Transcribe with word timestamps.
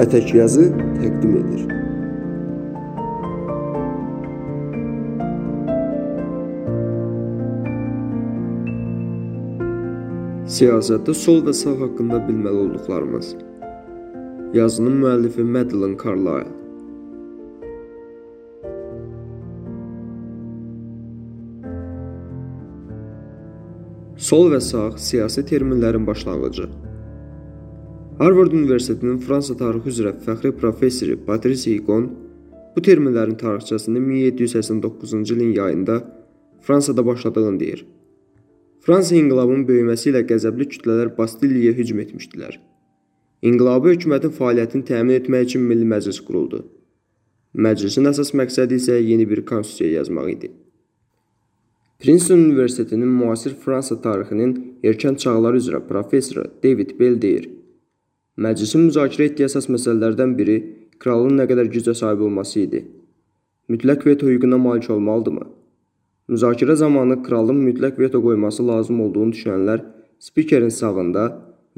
ətək 0.00 0.30
yazı 0.34 0.70
təqdim 0.96 1.32
edir. 1.42 1.64
Siyasətdə 10.50 11.12
sol 11.14 11.44
və 11.46 11.52
sağ 11.56 11.76
haqqında 11.82 12.22
bilməli 12.26 12.64
olduqlarımız. 12.64 13.34
Yazının 14.56 14.96
müəllifi 15.04 15.44
Madeline 15.56 15.96
Carlyle. 16.00 16.48
Sol 24.30 24.50
və 24.52 24.60
sağ 24.60 24.90
siyasi 24.98 25.44
terminlərin 25.48 26.06
başlanğıcı. 26.06 26.68
Harvard 28.20 28.52
Universitetinin 28.52 29.16
Fransa 29.24 29.54
tarixi 29.56 29.88
üzrə 29.94 30.10
fəxri 30.24 30.50
professoru 30.52 31.14
Patrice 31.24 31.70
Higon 31.70 32.02
bu 32.74 32.82
terminlərin 32.84 33.38
tarixçəsini 33.40 34.00
1789-cu 34.08 35.36
ilin 35.36 35.54
yayında 35.56 35.94
Fransada 36.66 37.06
başladığını 37.06 37.60
deyir. 37.60 37.86
Fransa 38.84 39.14
inqilabının 39.16 39.62
böyüməsi 39.70 40.10
ilə 40.10 40.20
qəzəbli 40.28 40.66
kütlələr 40.74 41.14
Bastiliyaya 41.16 41.72
hücum 41.78 42.02
etmişdilər. 42.04 42.58
İnqilabi 43.48 43.94
hökumətin 43.94 44.34
fəaliyyətini 44.36 44.84
təmin 44.90 45.16
etmək 45.16 45.46
üçün 45.48 45.64
Milli 45.70 45.88
Məclis 45.88 46.18
quruldu. 46.26 46.60
Məclisin 47.56 48.10
əsas 48.10 48.34
məqsədi 48.36 48.76
isə 48.82 48.98
yeni 48.98 49.24
bir 49.30 49.40
konstitusiya 49.48 49.94
yazmaq 49.94 50.28
idi. 50.34 50.50
Princeton 52.04 52.44
Universitetinin 52.50 53.16
müasir 53.22 53.56
Fransa 53.64 53.96
tarixinin 54.04 54.52
erkən 54.84 55.16
çağları 55.24 55.64
üzrə 55.64 55.80
professoru 55.88 56.44
David 56.64 56.94
Bell 57.00 57.16
deyir: 57.22 57.48
Məclisin 58.40 58.86
müzakirə 58.88 59.28
etdiyi 59.30 59.46
əsas 59.48 59.68
məsələlərdən 59.72 60.32
biri 60.38 60.56
kralın 61.02 61.36
nə 61.40 61.46
qədər 61.50 61.68
gücə 61.74 61.94
sahib 61.98 62.24
olması 62.26 62.62
idi. 62.62 62.80
Mütləq 63.72 64.06
veto 64.08 64.30
hüququna 64.30 64.58
malik 64.58 64.88
olmalıdırmı? 64.90 65.46
Müzakirə 66.32 66.76
zamanı 66.82 67.20
kralın 67.26 67.60
mütləq 67.66 67.98
veto 68.00 68.22
qoyması 68.24 68.66
lazım 68.66 69.00
olduğunu 69.06 69.36
düşünənlər 69.36 69.84
spikerin 70.26 70.72
sağında 70.80 71.26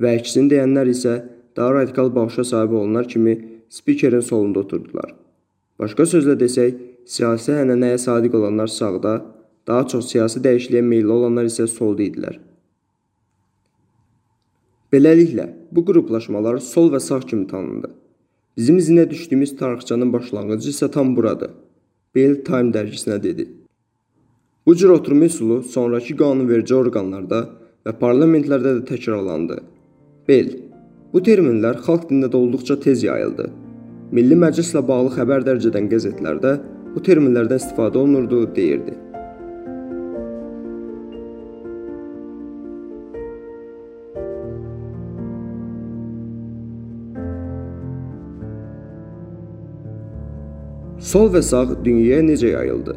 və 0.00 0.14
əksini 0.20 0.52
deyənlər 0.54 0.92
isə 0.94 1.19
daha 1.56 1.74
radikal 1.80 2.14
baxışa 2.14 2.44
sahib 2.54 2.78
olanlar 2.78 3.08
kimi 3.08 3.36
spikerin 3.69 4.24
solunda 4.30 4.64
oturdular. 4.64 5.14
Başqa 5.82 6.06
sözlə 6.14 6.38
desək, 6.41 6.78
siyasi 7.06 7.56
ənənəyə 7.58 7.98
sadiq 7.98 8.34
olanlar 8.38 8.70
sağda, 8.70 9.16
Daha 9.66 9.86
çox 9.86 10.08
siyasi 10.10 10.42
dəyişikliyə 10.44 10.82
meylli 10.82 11.12
olanlar 11.12 11.47
isə 11.47 11.69
solda 11.70 12.02
idilər. 12.02 12.38
Beləliklə, 14.92 15.46
bu 15.72 15.86
qruplaşmalar 15.88 16.58
sol 16.60 16.90
və 16.92 16.98
sağ 17.00 17.22
kimi 17.28 17.46
tanındı. 17.48 17.88
Bizim 18.58 18.76
izinə 18.76 19.06
düşdüyümüz 19.10 19.54
tarixçanın 19.56 20.10
başlanğıcı 20.12 20.68
isə 20.68 20.90
tam 20.92 21.14
buradır. 21.16 21.54
Bell 22.14 22.34
Time 22.44 22.74
dərgisinə 22.74 23.16
dedi. 23.22 23.46
Bu 24.66 24.74
cür 24.76 24.92
oturma 24.92 25.24
üsulu 25.24 25.62
sonrakı 25.62 26.16
qanunverici 26.18 26.74
orqanlarda 26.76 27.40
və 27.86 27.94
parlamentlərdə 28.02 28.74
də 28.80 28.84
təkrarlandı. 28.90 29.56
Bell, 30.28 30.52
bu 31.14 31.24
terminlər 31.24 31.80
xalq 31.86 32.10
dilində 32.10 32.28
də 32.34 32.42
olduqca 32.42 32.76
tez 32.84 33.06
yayıldı. 33.08 33.48
Milli 34.12 34.36
Məclislə 34.44 34.84
bağlı 34.92 35.14
xəbər 35.16 35.48
dərc 35.48 35.70
edən 35.72 35.88
qəzetlərdə 35.94 36.52
bu 36.92 37.00
terminlərdən 37.08 37.64
istifadə 37.64 38.04
olunurdu, 38.04 38.44
deyirdi. 38.60 38.98
Sol 51.02 51.32
və 51.34 51.40
sağ 51.42 51.82
dünyaya 51.84 52.22
necə 52.22 52.52
yayıldı? 52.52 52.92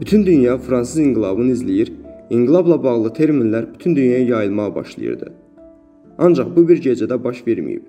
Bütün 0.00 0.26
dünya 0.26 0.54
fransız 0.58 1.00
inqilabını 1.02 1.56
izləyir, 1.56 1.90
inqilabla 2.30 2.76
bağlı 2.84 3.10
terminlər 3.16 3.66
bütün 3.74 3.96
dünyaya 3.96 4.26
yayılmağa 4.26 4.74
başlayırdı. 4.74 5.32
Ancaq 6.18 6.54
bu 6.56 6.68
bir 6.68 6.78
gecədə 6.86 7.18
baş 7.24 7.42
verməyib. 7.48 7.82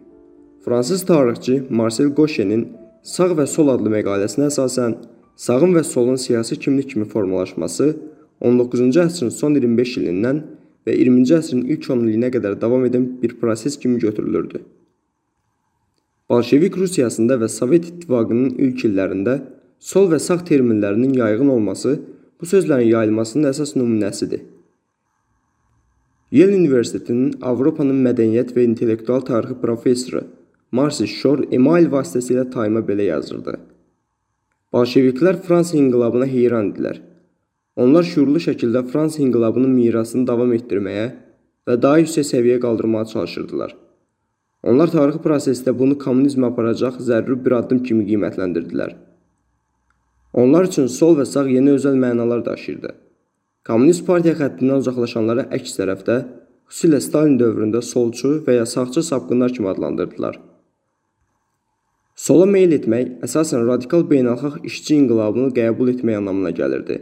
Fransız 0.66 1.06
tarixçi 1.06 1.62
Marcel 1.70 2.10
Gauchenin 2.18 2.68
Sağ 3.04 3.36
və 3.38 3.46
Sol 3.46 3.70
adlı 3.70 3.94
məqaləsinə 3.94 4.50
əsasən 4.50 4.98
sağın 5.38 5.78
və 5.78 5.84
solun 5.84 6.16
siyasi 6.16 6.58
kimlik 6.60 6.90
kimi 6.96 7.06
formalaşması 7.06 7.96
19-cu 8.42 9.06
əsrin 9.06 9.30
son 9.30 9.54
25 9.54 9.98
ilindən 10.02 10.46
və 10.88 10.98
20-ci 10.98 11.38
əsrin 11.38 11.68
ilk 11.68 11.92
10 11.92 12.08
illiyinə 12.08 12.34
qədər 12.34 12.62
davam 12.62 12.90
edən 12.90 13.12
bir 13.22 13.38
proses 13.40 13.78
kimi 13.78 14.00
götürülürdü. 14.00 14.66
Bolşevik 16.34 16.78
Rusiyasında 16.78 17.36
və 17.38 17.48
Sovet 17.52 17.84
İttifaqının 17.86 18.56
ilk 18.66 18.80
illərində 18.88 19.34
sol 19.90 20.08
və 20.10 20.18
sağ 20.24 20.40
terminlərinin 20.48 21.12
yayğın 21.14 21.52
olması 21.56 21.92
bu 22.42 22.48
sözlərin 22.50 22.90
yayılmasının 22.90 23.52
əsas 23.52 23.76
nümunəsidir. 23.78 24.40
Yale 26.34 26.56
Universitetinin 26.58 27.36
Avropanın 27.52 28.00
mədəniyyət 28.08 28.56
və 28.56 28.66
intellektual 28.66 29.22
tarixi 29.28 29.60
professoru 29.62 30.24
Marsi 30.80 31.06
Shor 31.12 31.46
email 31.60 31.92
vasitəsilə 31.94 32.48
Time-a 32.58 32.82
belə 32.90 33.12
yazırdı. 33.12 33.60
Bolşeviklər 34.74 35.38
Fransa 35.46 35.78
inqilabına 35.78 36.32
heyran 36.34 36.74
idilər. 36.74 36.98
Onlar 37.78 38.10
şuurlu 38.16 38.42
şəkildə 38.50 38.88
Fransa 38.90 39.22
inqilabının 39.22 39.78
mirasını 39.78 40.26
davam 40.34 40.58
etdirməyə 40.58 41.08
və 41.70 41.82
daha 41.86 42.02
yüksək 42.02 42.32
səviyyəyə 42.34 42.66
qaldırmağa 42.66 43.06
çalışırdılar. 43.14 43.83
Onlar 44.64 44.92
tarixi 44.92 45.20
prosesdə 45.24 45.74
bunu 45.80 45.98
kommunizmə 46.00 46.50
aparacaq 46.52 47.02
zəruri 47.04 47.36
bir 47.46 47.58
addım 47.58 47.82
kimi 47.88 48.06
qiymətləndirdilər. 48.08 48.94
Onlar 50.34 50.70
üçün 50.70 50.88
sol 50.88 51.18
və 51.20 51.26
sağ 51.30 51.50
yeni 51.52 51.76
özəl 51.78 52.00
mənalar 52.00 52.46
daşıyırdı. 52.46 52.94
Kommunist 53.68 54.06
partiya 54.08 54.34
xəttindən 54.40 54.82
uzaqlaşanları 54.82 55.46
əks 55.58 55.76
tərəfdə, 55.80 56.18
xüsusilə 56.72 57.04
Stalin 57.04 57.38
dövründə 57.40 57.84
solçu 57.84 58.40
və 58.48 58.58
ya 58.58 58.66
sağçı 58.66 59.04
sapqınlar 59.04 59.54
kimi 59.54 59.70
adlandırdılar. 59.70 60.40
Sola 62.16 62.46
meyl 62.46 62.74
etmək 62.78 63.24
əsasən 63.28 63.68
radikal 63.68 64.04
beynəlxalq 64.10 64.62
işçi 64.70 65.00
inqilabını 65.02 65.54
qəbul 65.58 65.92
etmək 65.96 66.22
anlamına 66.22 66.52
gəlirdi 66.60 67.00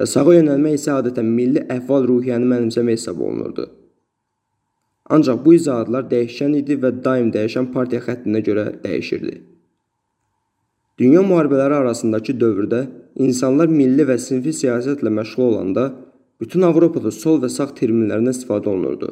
və 0.00 0.06
sağa 0.08 0.32
yönəlmək 0.38 0.78
isə 0.78 0.94
adətən 0.96 1.28
milli 1.38 1.66
əhval-ruhiyyəni 1.74 2.48
mənimsəmək 2.50 2.98
hesab 2.98 3.20
olunurdu. 3.20 3.66
Ancaq 5.14 5.40
bu 5.44 5.54
izahatlar 5.58 6.04
dəyişkən 6.10 6.52
idi 6.60 6.76
və 6.82 6.90
daim 7.04 7.30
dəyişən 7.34 7.72
partiya 7.74 8.02
xəttinə 8.04 8.42
görə 8.48 8.66
dəyişirdi. 8.84 9.32
Dünya 11.00 11.22
müharibələri 11.26 11.74
arasındakı 11.80 12.36
dövrdə 12.42 12.80
insanlar 13.24 13.72
milli 13.72 14.06
və 14.10 14.18
sinfi 14.26 14.52
siyasətlə 14.60 15.10
məşğul 15.18 15.46
olanda 15.46 15.86
bütün 16.40 16.62
Avropada 16.68 17.10
sol 17.10 17.40
və 17.42 17.50
sağ 17.56 17.70
terminlərindən 17.80 18.36
istifadə 18.36 18.68
olunurdu. 18.72 19.08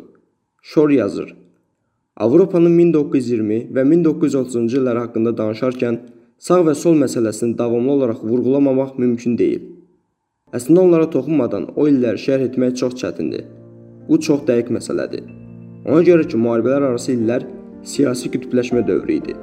Şor 0.62 0.91
yazır: 0.91 1.34
Avropanın 2.26 2.78
1920 2.78 3.58
və 3.75 3.87
1930-cu 3.94 4.82
illər 4.82 5.03
haqqında 5.03 5.34
danışarkən 5.41 5.98
sağ 6.38 6.60
və 6.70 6.76
sol 6.84 6.94
məsələsini 7.03 7.58
davamlı 7.58 7.92
olaraq 7.97 8.22
vurğulamamaq 8.22 8.94
mümkün 9.03 9.38
deyil. 9.38 9.66
Əslində 10.54 10.87
onlara 10.87 11.10
toxunmadan 11.10 11.69
o 11.76 11.88
illəri 11.91 12.22
şərh 12.28 12.48
etmək 12.53 12.78
çox 12.84 12.97
çətindir. 13.03 13.44
Bu 14.08 14.20
çox 14.28 14.47
dəqiq 14.48 14.72
məsələdir. 14.78 15.47
Ona 15.88 16.03
görə 16.04 16.26
ki, 16.28 16.37
müharibələr 16.37 16.84
arası 16.91 17.15
illər 17.15 17.47
siyasi 17.88 18.28
qütbləşmə 18.34 18.82
dövrü 18.88 19.15
idi. 19.22 19.37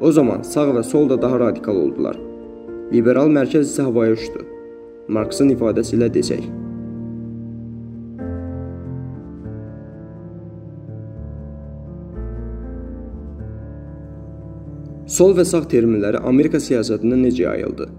O 0.00 0.12
zaman 0.14 0.44
sağ 0.46 0.68
və 0.76 0.82
sol 0.86 1.08
da 1.10 1.16
daha 1.22 1.40
radikal 1.42 1.78
oldular. 1.78 2.18
Liberal 2.94 3.32
mərkəz 3.34 3.66
isə 3.66 3.88
havaya 3.88 4.14
uçdu. 4.14 4.44
Marksın 5.16 5.50
ifadəsi 5.54 5.96
ilə 5.98 6.08
desək. 6.14 6.44
Sol 15.16 15.34
və 15.36 15.44
sağ 15.44 15.64
terminləri 15.72 16.22
Amerika 16.30 16.62
siyasətində 16.62 17.18
necə 17.24 17.42
yayıldı? 17.42 17.90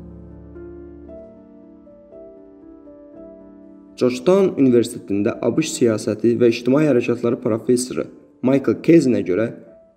Georgetown 4.03 4.49
Universitetində 4.59 5.37
ABŞ 5.47 5.69
siyasəti 5.77 6.33
və 6.35 6.49
ictimai 6.51 6.81
hərəkatları 6.89 7.37
professoru 7.39 8.03
Michael 8.43 8.81
Kezinə 8.83 9.21
görə 9.23 9.45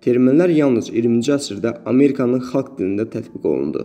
terminlər 0.05 0.53
yalnız 0.55 0.87
20-ci 0.93 1.33
əsrdə 1.35 1.73
Amerikanın 1.91 2.45
xalq 2.47 2.77
dilində 2.77 3.03
tətbiq 3.11 3.43
olundu. 3.51 3.81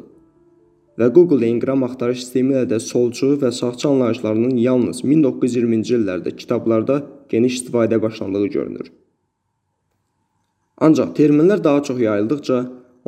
Və 1.01 1.09
Google 1.17 1.49
enqram 1.49 1.83
axtarış 1.89 2.21
sistemi 2.23 2.55
ilə 2.55 2.63
də 2.71 2.79
solçu 2.85 3.33
və 3.43 3.51
sağçı 3.57 3.89
anlayışlarının 3.89 4.61
yalnız 4.63 5.01
1920-ci 5.03 5.97
illərdə 5.99 6.35
kitablarda 6.37 7.01
geniş 7.33 7.57
istifadəyə 7.59 7.99
başlandığı 8.05 8.45
görünür. 8.59 8.93
Ancaq 10.87 11.17
terminlər 11.19 11.65
daha 11.65 11.83
çox 11.89 11.99
yayıldıqca 12.05 12.61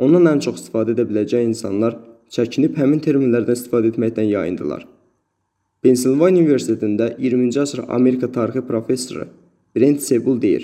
ondan 0.03 0.27
ən 0.33 0.43
çox 0.43 0.59
istifadə 0.59 0.97
edə 0.97 1.07
biləcək 1.13 1.47
insanlar 1.47 1.95
çəkinib 2.35 2.75
həmin 2.81 2.99
terminlərdən 3.07 3.61
istifadə 3.61 3.93
etməkdən 3.93 4.27
yayındılar. 4.33 4.83
Pensilvaniya 5.85 6.41
Universitetində 6.41 7.11
20-ci 7.21 7.59
əsr 7.61 7.83
Amerika 7.93 8.25
tarixi 8.33 8.63
professoru 8.65 9.27
Brent 9.77 9.99
Sebul 10.01 10.39
deyir: 10.41 10.63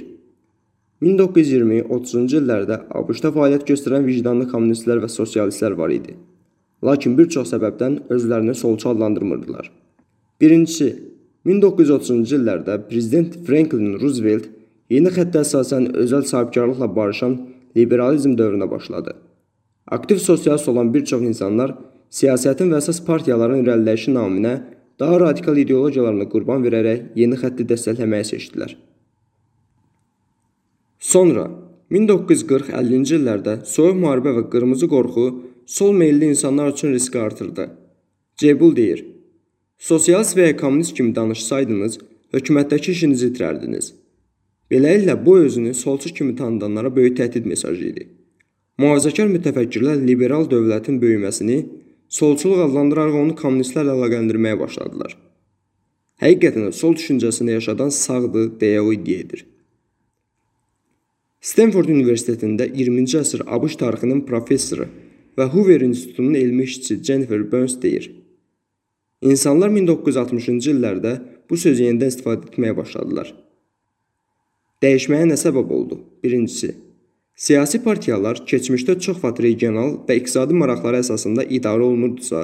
1920-30-cu 1.06 2.40
illərdə 2.40 2.80
ABŞ-da 2.98 3.30
fəaliyyət 3.36 3.68
göstərən 3.68 4.08
vicdanlı 4.08 4.48
kommunistlər 4.50 5.04
və 5.04 5.12
sosialistlər 5.14 5.76
var 5.78 5.94
idi. 5.94 6.16
Lakin 6.82 7.20
bir 7.20 7.30
çox 7.38 7.54
səbəbdən 7.54 8.00
özlərini 8.18 8.58
solçu 8.64 8.90
adlandırmırdılar. 8.96 9.70
Birincisi, 10.42 10.90
1930-cu 11.46 12.40
illərdə 12.40 12.82
prezident 12.90 13.38
Franklin 13.46 14.00
Roosevelt 14.02 14.50
yeni 14.90 15.14
xəttə 15.14 15.46
əsasən 15.46 15.92
özəl 16.02 16.26
sahibkarlıqla 16.34 16.90
barışan 16.98 17.38
liberalizm 17.78 18.34
dövrünə 18.42 18.72
başladı. 18.74 19.20
Aktiv 19.86 20.18
sosialist 20.18 20.74
olan 20.74 20.90
bir 20.98 21.06
çox 21.06 21.22
insanlar 21.30 21.78
siyasətin 22.10 22.74
və 22.74 22.82
əsas 22.82 23.06
partiyaların 23.06 23.62
irəliləyişi 23.62 24.18
naminə 24.18 24.60
daha 25.02 25.20
radikal 25.20 25.58
ideologiyalarına 25.58 26.28
qurban 26.30 26.62
verərək 26.66 27.16
yeni 27.18 27.38
xətti 27.42 27.66
dəstəkləməyi 27.72 28.28
seçdilər. 28.32 28.76
Sonra 31.12 31.48
1940-50-ci 31.92 33.18
illərdə 33.18 33.56
soyuq 33.68 33.98
müharibə 34.04 34.36
və 34.38 34.44
qırmızı 34.54 34.88
qorxu 34.92 35.26
sol 35.66 35.98
meylli 35.98 36.30
insanlar 36.36 36.70
üçün 36.76 36.94
riski 36.94 37.20
artırdı. 37.20 37.66
Cebul 38.38 38.76
deyir: 38.76 39.02
Sosialist 39.90 40.38
və 40.38 40.52
ya 40.52 40.58
kommunist 40.58 40.94
kimi 40.98 41.16
danışsaydınız, 41.16 41.98
hökumətdəki 42.38 42.94
işinizi 42.94 43.32
itirərdiniz. 43.32 43.92
Beləliklə 44.72 45.18
bu 45.26 45.38
özünü 45.40 45.74
solçu 45.74 46.14
kimi 46.14 46.36
tanıdanlara 46.36 46.96
böyük 46.96 47.18
təhdid 47.18 47.50
mesajı 47.50 47.88
idi. 47.90 48.08
Mühafizəkar 48.80 49.34
mütəfəkkirlər 49.34 50.06
liberal 50.06 50.46
dövlətin 50.54 51.02
böyüməsini 51.02 51.58
solçuluq 52.12 52.66
adlandıraraq 52.68 53.18
onu 53.24 53.36
kommunistlərlə 53.40 53.96
əlaqələndirməyə 53.96 54.60
başladılar. 54.60 55.16
Həqiqətən 56.22 56.68
də 56.68 56.74
sol 56.76 56.94
düşüncəsində 56.98 57.56
yaşadan 57.58 57.94
sağdır 57.96 58.52
deyə 58.62 58.82
o 58.84 58.92
iddia 58.94 59.24
edir. 59.26 59.46
Stanford 61.42 61.90
Universitetində 61.90 62.68
20-ci 62.70 63.18
əsr 63.24 63.46
ABŞ 63.58 63.80
tarixinin 63.82 64.26
professoru 64.28 64.86
və 65.40 65.48
Hoover 65.54 65.82
İnstitutunun 65.88 66.36
elmi 66.38 66.68
işçisi 66.68 67.00
Jennifer 67.04 67.42
Burns 67.52 67.80
deyir: 67.82 68.12
İnsanlar 69.22 69.72
1960-cı 69.74 70.76
illərdə 70.76 71.16
bu 71.50 71.58
sözü 71.58 71.88
yenidən 71.88 72.14
istifadə 72.14 72.52
etməyə 72.52 72.76
başladılar. 72.78 73.34
Dəyişməyə 74.84 75.32
nə 75.32 75.38
səbəb 75.38 75.74
oldu? 75.74 75.98
Birincisi, 76.24 76.76
Siyasi 77.42 77.80
partiyalar 77.84 78.38
keçmişdə 78.50 79.00
çox 79.02 79.18
vaxt 79.24 79.40
regional 79.42 79.96
və 80.08 80.20
iqtisadi 80.20 80.54
maraqları 80.62 81.00
əsasında 81.02 81.48
idarə 81.58 81.88
olunurdusa, 81.88 82.42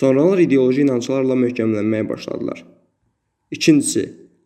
sonralar 0.00 0.38
ideoloji 0.44 0.84
inanclarla 0.84 1.34
möhkəmlənməyə 1.40 2.06
başladılar. 2.12 2.60
İkincisi, 3.56 4.04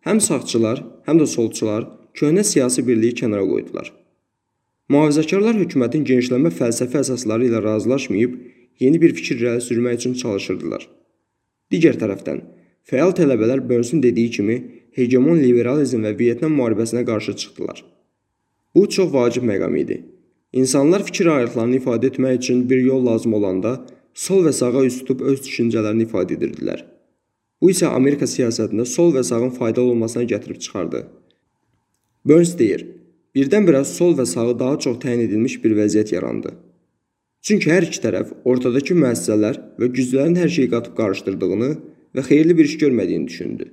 həm 0.08 0.22
sağçılar, 0.24 0.80
həm 1.08 1.20
də 1.20 1.26
solçular 1.34 1.84
köhnə 2.16 2.46
siyasi 2.48 2.86
birliyi 2.86 3.18
kənara 3.20 3.44
qoydular. 3.50 3.90
Mühafizəkarlar 4.88 5.60
hökumətin 5.60 6.08
genişlənmə 6.08 6.54
fəlsəfi 6.60 7.02
əsasları 7.02 7.50
ilə 7.50 7.60
razılaşmayıb, 7.66 8.38
yeni 8.80 9.02
bir 9.02 9.12
fikir 9.18 9.42
irəli 9.42 9.66
sürmək 9.66 10.00
üçün 10.00 10.14
çalışırdılar. 10.22 10.86
Digər 11.72 12.00
tərəfdən, 12.00 12.40
fəal 12.88 13.12
tələbələr 13.20 13.60
Bönsun 13.68 14.00
dediyi 14.06 14.32
kimi 14.38 14.56
hegemon 14.96 15.44
liberalizm 15.44 16.08
və 16.08 16.16
Vyetnam 16.22 16.56
müharibəsinə 16.56 17.04
qarşı 17.04 17.36
çıxdılar. 17.44 17.84
Bu 18.74 18.88
çox 18.88 19.12
vacib 19.12 19.42
məqam 19.42 19.76
idi. 19.78 20.02
İnsanlar 20.52 21.04
fikir 21.06 21.26
ayrılıqlarını 21.26 21.76
ifadə 21.76 22.10
etmək 22.10 22.36
üçün 22.38 22.70
bir 22.70 22.80
yol 22.82 23.06
lazım 23.06 23.34
olanda 23.34 23.86
sol 24.14 24.44
və 24.46 24.52
sağa 24.52 24.84
üst 24.86 25.00
tutub 25.02 25.20
öz 25.30 25.40
düşüncələrini 25.46 26.06
ifadə 26.08 26.36
edirdilər. 26.38 26.84
Bu 27.62 27.70
isə 27.70 27.90
Amerika 27.90 28.26
siyasətində 28.26 28.84
sol 28.86 29.14
və 29.14 29.22
sağın 29.24 29.50
faydalı 29.50 29.94
olmasına 29.94 30.24
gətirib 30.32 30.58
çıxardı. 30.58 31.06
Burns 32.24 32.58
deyir: 32.58 32.86
Birdən-birə 33.34 33.84
sol 33.84 34.14
və 34.18 34.26
sağı 34.26 34.58
daha 34.58 34.78
çox 34.78 34.98
təyin 35.02 35.24
edilmiş 35.26 35.56
bir 35.64 35.76
vəziyyət 35.78 36.14
yarandı. 36.14 36.54
Çünki 37.42 37.70
hər 37.70 37.86
iki 37.88 38.00
tərəf 38.00 38.30
ortadakı 38.44 38.94
müəssisələr 38.96 39.58
və 39.78 39.90
güclərin 39.96 40.38
hər 40.38 40.48
şeyi 40.56 40.70
qatıb 40.74 40.94
qarışdırdığını 41.00 41.70
və 42.16 42.26
xeyirli 42.28 42.58
bir 42.58 42.70
iş 42.70 42.78
görmədiyini 42.82 43.26
düşündü. 43.28 43.66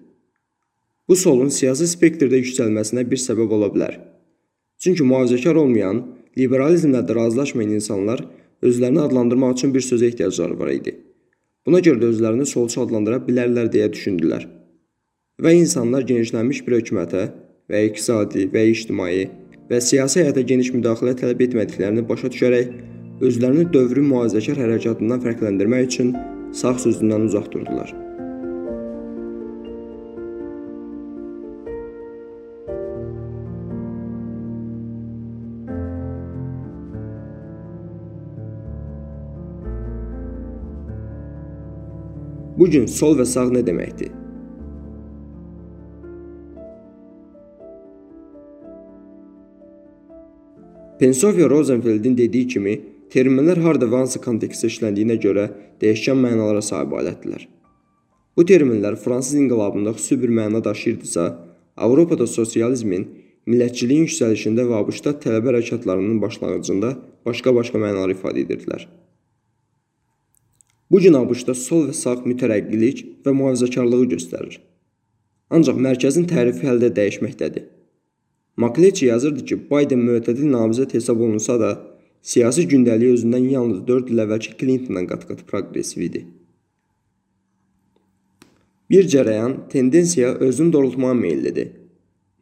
Bu 1.07 1.15
solun 1.15 1.49
siyasi 1.49 1.87
spektrdə 1.87 2.41
yüksəlməsinə 2.41 3.05
bir 3.11 3.21
səbəb 3.21 3.53
ola 3.57 3.69
bilər. 3.75 3.99
Çünki 4.81 5.05
mühafizəkar 5.05 5.59
olmayan, 5.61 5.99
liberalizmlə 6.37 7.03
də 7.05 7.15
razılaşmayan 7.15 7.75
insanlar 7.77 8.23
özlərini 8.65 9.03
adlandırmaq 9.03 9.53
üçün 9.57 9.73
bir 9.75 9.85
sözə 9.85 10.07
ehtiyacları 10.09 10.57
var 10.59 10.71
idi. 10.73 10.95
Buna 11.65 11.83
görə 11.85 12.01
də 12.01 12.09
özlərini 12.15 12.47
solçu 12.49 12.81
adlandıra 12.81 13.21
bilərlər 13.27 13.69
deyə 13.73 13.91
düşündülər. 13.93 14.47
Və 15.41 15.53
insanlar 15.59 16.07
genişlənmiş 16.09 16.63
bir 16.65 16.79
hökumətə 16.79 17.27
və 17.69 17.85
iqtisadi 17.91 18.47
və 18.53 18.65
ictimai 18.73 19.29
və 19.69 19.81
siyasi 19.85 20.23
həyata 20.23 20.41
geniş 20.53 20.73
müdaxilə 20.73 21.13
tələb 21.21 21.45
etmədiklərini 21.47 22.07
başa 22.09 22.33
düşərək 22.33 22.73
özlərini 23.21 23.69
dövrün 23.73 24.09
mühafizəkar 24.09 24.65
hərəkatından 24.65 25.21
fərqləndirmək 25.27 25.91
üçün 25.91 26.15
sağ 26.57 26.79
sözündən 26.87 27.29
uzaq 27.29 27.53
durdular. 27.53 27.93
Bu 42.61 42.67
gün 42.69 42.83
sol 42.85 43.15
və 43.17 43.23
sağ 43.25 43.47
nə 43.49 43.63
deməkdir? 43.65 44.11
Pensovia 50.99 51.47
Rosenfeldin 51.49 52.19
dediyi 52.19 52.51
kimi, 52.53 52.75
terminlər 53.09 53.63
harda 53.65 53.89
və 53.89 54.03
hansı 54.03 54.21
kontekstdə 54.21 54.69
işləndiyinə 54.75 55.17
görə 55.25 55.47
dəyişkən 55.81 56.21
mənalara 56.21 56.61
sahib 56.69 56.93
alətdirlər. 57.01 57.49
Bu 58.37 58.45
terminlər 58.53 59.01
fransız 59.07 59.41
inqilabında 59.41 59.97
xüsusi 59.97 60.21
bir 60.21 60.37
məna 60.43 60.61
daşıyırdısa, 60.69 61.27
Avropada 61.81 62.29
sosializmin, 62.29 63.09
millətçiliyin 63.49 64.05
yüksəlişində 64.05 64.69
və 64.69 64.83
ABŞ-da 64.85 65.17
tələbə 65.25 65.55
hərəkatlarının 65.55 66.21
başlanğıcında 66.21 66.97
başqa-başqa 67.25 67.81
mənalar 67.81 68.13
ifadə 68.13 68.45
edirdilər. 68.45 68.85
Bu 70.91 70.99
gün 70.99 71.15
ABŞ-da 71.15 71.53
sol 71.55 71.85
və 71.87 71.93
sağ 71.95 72.17
mütərəqqilik 72.25 72.97
və 73.25 73.31
mühafizəkarlığı 73.31 74.07
göstərir. 74.13 74.57
Ancaq 75.55 75.77
mərkəzin 75.85 76.25
tərifi 76.27 76.67
hələ 76.67 76.81
də 76.83 76.89
dəyişməkdədir. 76.97 77.63
Makleçi 78.57 79.05
yazırdı 79.05 79.45
ki, 79.45 79.57
Biden 79.71 80.03
mütədil 80.09 80.51
namizəd 80.51 80.93
hesab 80.97 81.23
olunsa 81.23 81.57
da, 81.63 81.71
siyasi 82.21 82.67
gündəliyi 82.73 83.15
özündən 83.15 83.47
yalnız 83.55 83.81
4 83.87 84.11
il 84.11 84.23
əvvəlki 84.25 84.57
Clintondan 84.59 85.07
qat-qat 85.13 85.47
progressiv 85.47 86.03
idi. 86.09 86.25
Bir 88.91 89.07
cərəyan 89.15 89.57
tendensiya 89.71 90.35
özünü 90.47 90.73
doğrultmağa 90.73 91.15
meyllidir. 91.23 91.71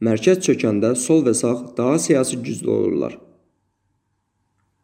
Mərkəz 0.01 0.41
çökəndə 0.49 0.95
sol 0.97 1.21
və 1.27 1.37
sağ 1.37 1.57
daha 1.77 1.99
siyasi 2.01 2.41
güclü 2.41 2.69
olurlar. 2.81 3.19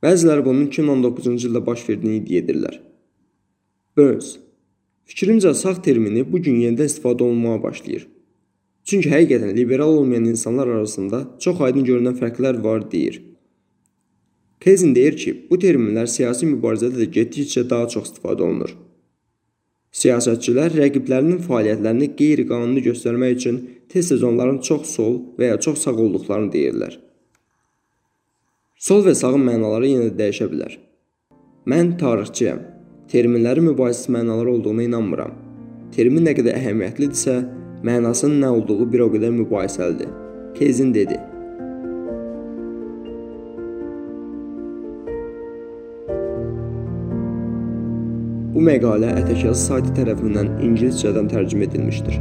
Bəziləri 0.05 0.45
bunun 0.45 0.67
2019-cu 0.69 1.39
ildə 1.49 1.65
baş 1.65 1.89
verdiyini 1.89 2.21
iddia 2.21 2.43
edirlər. 2.45 2.83
Burns. 3.97 4.33
Fikrimcə 5.07 5.53
sağ 5.53 5.77
termini 5.81 6.25
bu 6.31 6.41
gün 6.43 6.57
yenidən 6.59 6.89
istifadə 6.89 7.23
olunmağa 7.23 7.61
başlayır. 7.63 8.07
Çünki 8.83 9.07
həqiqətən 9.09 9.53
liberal 9.55 9.93
olmayan 10.01 10.25
insanlar 10.25 10.67
arasında 10.67 11.21
çox 11.39 11.61
aydın 11.61 11.85
görünən 11.87 12.17
fərqlər 12.19 12.59
var 12.63 12.91
deyir. 12.91 13.21
Kezin 14.59 14.95
deyir 14.95 15.15
ki, 15.17 15.33
bu 15.51 15.59
terminlər 15.63 16.11
siyasi 16.11 16.49
mübarizədə 16.49 17.05
də 17.05 17.07
getdikcə 17.19 17.63
daha 17.69 17.87
çox 17.95 18.11
istifadə 18.11 18.43
olunur. 18.43 18.75
Siyasətçilər 19.95 20.75
rəqiblərinin 20.81 21.39
fəaliyyətlərini 21.47 22.11
qeyri-qanuni 22.19 22.83
göstərmək 22.91 23.39
üçün 23.39 23.63
tez-tez 23.89 24.27
onların 24.27 24.59
çox 24.59 24.91
sol 24.97 25.19
və 25.39 25.53
ya 25.53 25.59
çox 25.69 25.79
sağ 25.87 25.95
olduqlarını 26.09 26.51
deyirlər. 26.51 26.99
Sol 28.75 29.07
və 29.07 29.15
sağın 29.15 29.47
mənaları 29.47 29.95
yenə 29.95 30.11
də 30.11 30.17
dəyişə 30.25 30.51
bilər. 30.51 30.79
Mən 31.63 31.95
tarixçiyəm. 32.01 32.74
Terminlərin 33.11 33.63
mübahissiz 33.63 34.09
mənaları 34.09 34.49
olduğuna 34.49 34.83
inanmıram. 34.83 35.33
Termin 35.95 36.25
nə 36.25 36.31
qədər 36.33 36.55
əhəmiyyətlidirsə, 36.57 37.35
mənasının 37.85 38.39
nə 38.41 38.49
olduğu 38.57 38.87
bir 38.93 39.03
o 39.05 39.09
qədər 39.13 39.33
mübahisəlidir. 39.35 40.09
Kezin 40.57 40.93
dedi. 40.95 41.19
Bu 48.55 48.63
məqalə 48.65 49.13
Ətəkəz 49.21 49.67
saytı 49.67 49.93
tərəfindən 49.99 50.55
ingiliscədən 50.65 51.29
tərcümə 51.29 51.69
edilmişdir. 51.69 52.17